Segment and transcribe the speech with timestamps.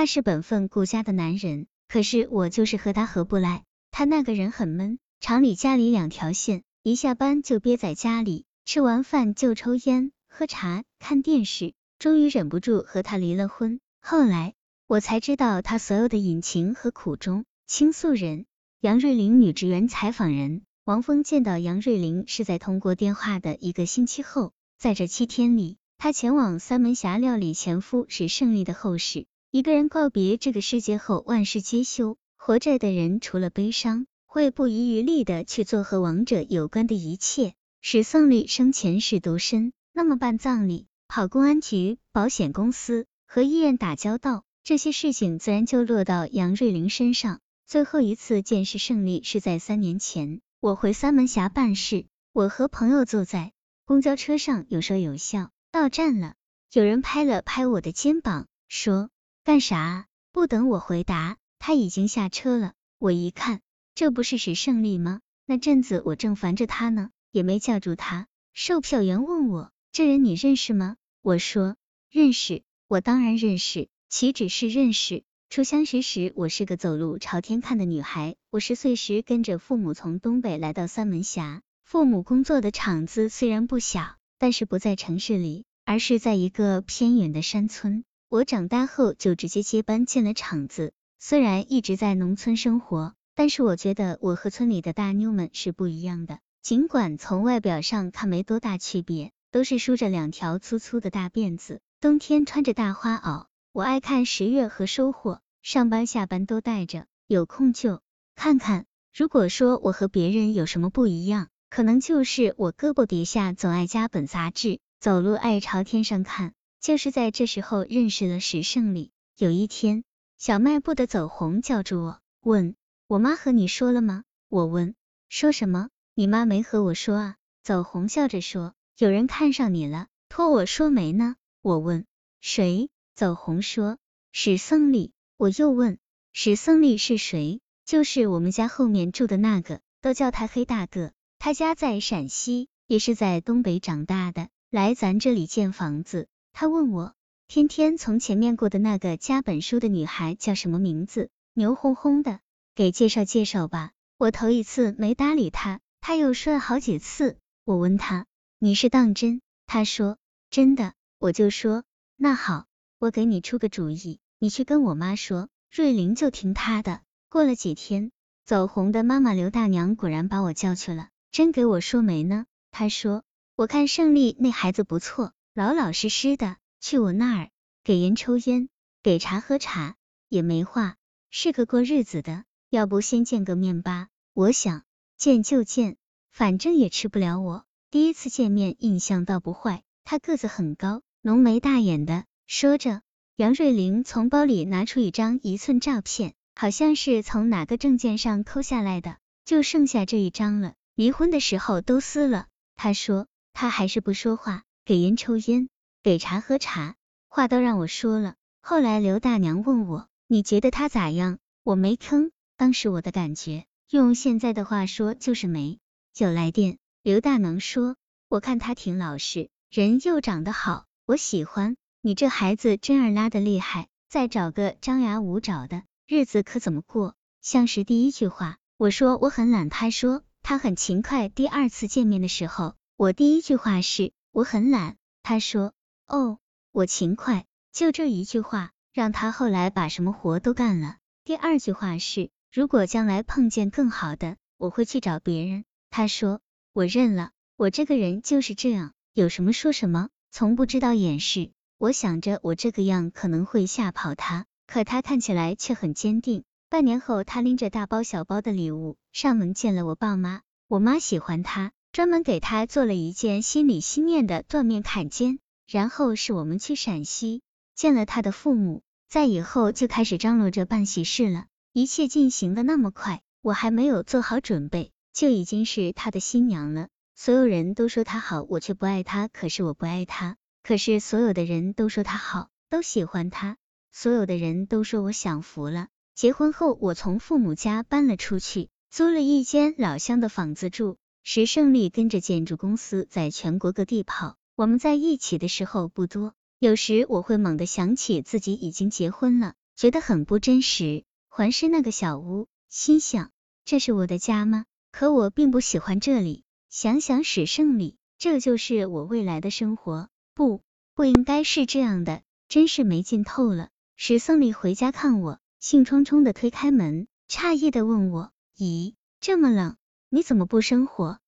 [0.00, 3.64] 他是本分顾家的男人，可是我就是和他合不来。
[3.90, 13.78] 他那个人很闷，厂里家里两条线，一下班就憋在家里，吃完饭就抽烟、喝茶、看电视，终于忍不住和他离了婚。
[14.00, 14.54] 后来
[14.86, 17.44] 我才知道他所有的隐情和苦衷。
[17.66, 18.46] 倾诉人：
[18.80, 20.62] 杨瑞玲女职员采访人。
[20.86, 29.26] 王峰见到杨瑞玲是在通过电话的一个星期后，在这七天里，他前往三门峡料理前夫史胜利的后事。
[29.52, 32.16] 一个人告别这个世界后，万事皆休。
[32.36, 37.54] 活着的人除了悲伤，会不遗余力的去做和亡者有关的一切。
[37.80, 47.40] 史胜利生前是独身，那么办葬礼、跑公安局、保险公司和医院打交道，这些事情自然就落到杨瑞玲身上。
[47.66, 53.50] 最后一次见史胜利是在三年前，我回三门峡办事，我和朋友坐在
[53.84, 55.50] 公交车上，有说有笑。
[55.72, 56.34] 到站了，
[56.70, 59.10] 有人拍了拍我的肩膀，说。
[59.50, 60.06] 干啥？
[60.30, 62.74] 不等我回答，他已经下车了。
[63.00, 63.62] 我一看，
[63.96, 65.22] 这不是史胜利吗？
[65.44, 68.28] 那阵子我正烦着他呢，也没叫住他。
[68.54, 70.94] 售票员问我，这人你认识吗？
[71.20, 71.74] 我说
[72.12, 75.24] 认识，我当然认识，岂止是认识。
[75.48, 78.36] 初相识时，我是个走路朝天看的女孩。
[78.50, 88.04] 我十岁时跟着父母从东北来到三门峡，父母工作的厂子虽然不小，但是不在城市里，而是在一个偏远的山村。
[88.30, 96.38] 我长大后就直接接班进了厂子，虽然一直在农村生活，但是我觉得我和村里的大妞们是不一样的。
[96.62, 103.46] 尽管从外表上看没多大区别，都是梳着两条粗粗的大辫子，冬天穿着大花袄。
[103.72, 108.00] 我爱看十月和收获，上班下班都带着，有空就
[108.36, 108.86] 看看。
[109.12, 116.52] 如果说我和别人有什么不一样，可能就是我胳膊底下总爱夹本杂志，走路爱朝天上看。
[116.80, 119.12] 就是在这时候认识了史胜利。
[119.36, 120.02] 有一天，
[120.38, 122.74] 小卖部的走红叫住我，问
[123.06, 124.24] 我妈和你说了吗？
[124.48, 124.94] 我问
[125.28, 125.90] 说什么？
[126.14, 127.36] 你妈没和我说啊。
[127.62, 131.36] 走红笑着说，有人看上你了，托我说媒呢。
[131.60, 132.06] 我问
[132.40, 132.88] 谁？
[133.14, 133.98] 走红说
[134.32, 135.12] 史胜利。
[135.36, 135.98] 我又问
[136.32, 137.60] 史胜利是谁？
[137.84, 141.12] 就是我们家后面住的那个，都叫他黑大个。
[141.38, 146.28] 他家在陕西，也是在东北长大的，来咱这里建房子。
[146.52, 147.14] 他问我，
[147.48, 151.30] 天天从前面过的那个夹本书的女孩叫什么名字？
[151.54, 152.40] 牛哄哄的，
[152.74, 153.92] 给介绍介绍吧。
[154.18, 157.38] 我头一次没搭理他，他又说了好几次。
[157.64, 158.26] 我问他，
[158.58, 159.40] 你是当真？
[159.66, 160.18] 他说
[160.50, 160.92] 真的。
[161.18, 161.84] 我就说，
[162.16, 162.66] 那好，
[162.98, 167.00] 我给你出个主意，你去跟我妈说，瑞玲就听他的。
[167.28, 168.10] 过了几天，
[168.44, 172.46] 走红的妈妈刘大娘果然把我叫去了，真给我说媒呢。
[172.70, 173.22] 她说，
[173.56, 175.32] 我看胜利那孩子不错。
[175.60, 177.50] 老老实实的去我那儿，
[177.84, 178.70] 给人抽烟，
[179.02, 179.94] 给茶喝茶，
[180.30, 180.96] 也没话，
[181.28, 182.44] 是个过日子的。
[182.70, 184.08] 要不先见个面吧？
[184.32, 184.84] 我想
[185.18, 185.98] 见就见，
[186.30, 187.66] 反正也吃不了我。
[187.90, 192.24] 第一次见面印象倒不坏，他个子很高，浓眉大眼的。
[192.46, 193.02] 说着，
[193.36, 200.72] 杨瑞玲从包里拿出一张一寸照片，好像是从哪个证件上抠下来的，就剩下这一张了。
[200.94, 202.46] 离婚的时候都撕了。
[202.76, 204.62] 他说他还是不说话。
[204.90, 205.68] 给烟抽烟，
[206.02, 206.96] 给茶喝茶，
[207.28, 208.34] 话都让我说了。
[208.60, 211.38] 后来刘大娘问我，你觉得他咋样？
[211.62, 212.32] 我没吭。
[212.56, 215.78] 当时我的感觉，用现在的话说就是没。
[216.18, 217.94] 有来电，刘大能说，
[218.28, 221.76] 我看他挺老实，人又长得好，我喜欢。
[222.02, 227.14] 你这孩子真儿拉的厉害，再找个张牙舞爪的，日子可怎么过？
[227.40, 231.28] 像是第一句话，我说我很懒，他说他很勤快。
[231.28, 234.10] 第二次见面的时候，我第一句话是。
[234.32, 235.72] 我很懒，他说，
[236.06, 236.38] 哦，
[236.70, 240.98] 我勤快，就这一句话，让他后来把什么活都干了。
[241.24, 245.64] 第二句话是，如果将来碰见更好的，我会去找别人。
[245.90, 246.40] 他说，
[246.72, 251.50] 我认了，我这个人就是这样，有什么说什么，从不知道掩饰。
[251.76, 256.44] 我想着我这个样可能会吓跑他，可他看起来却很坚定。
[256.68, 261.72] 半年后，他拎着大包小包的礼物上门见了我爸妈，我妈喜欢他。
[261.92, 267.42] 专门给他做了一件心里心念的缎面坎肩，然后是我们去陕西
[267.74, 271.46] 见了他的父母，在以后就开始张罗着办喜事了。
[271.72, 276.88] 一切进行的那么快，我还没有做好准备，就已经是他的新娘了。
[277.16, 279.26] 所有人都说他好，我却不爱他。
[279.26, 283.56] 可是我不爱他，可是所有的人都说他好，都喜欢他。
[283.90, 285.88] 所有的人都说我享福了。
[286.14, 290.96] 结婚后，我从父母家搬了出去，租了一间老乡的房子住。
[291.22, 301.04] 石胜利跟着建筑公司在全国各地跑，我们在一起的时候不多，有时我会猛地想起自己已经结婚了，觉得很不真实。
[301.28, 303.30] 环视那个小屋，心想
[303.64, 304.64] 这是我的家吗？
[304.92, 306.44] 可我并不喜欢这里。
[306.68, 310.08] 想想史胜利，这就是我未来的生活。
[310.34, 310.62] 不，
[310.94, 313.68] 不应该是这样的，真是没劲透了。
[313.96, 319.76] 史胜利回家看我，兴冲冲的推开门，诧异的问我：“咦，这么冷，
[320.10, 321.19] 你怎么不生火？”